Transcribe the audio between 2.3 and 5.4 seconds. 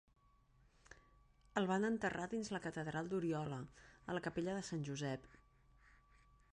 dins la catedral d'Oriola a la capella de Sant Josep.